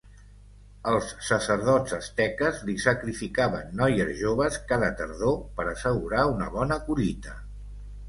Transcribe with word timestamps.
Els 0.91 1.11
sacerdots 1.27 1.95
asteques 1.97 2.57
li 2.71 2.75
sacrificaven 2.87 3.71
noies 3.83 4.11
joves 4.25 4.61
cada 4.75 4.93
tardor 5.03 5.41
per 5.61 5.71
assegurar 5.77 6.29
una 6.37 6.53
bona 6.61 6.85
collita. 6.91 7.41